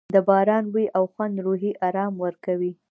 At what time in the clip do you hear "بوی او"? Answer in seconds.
0.73-1.03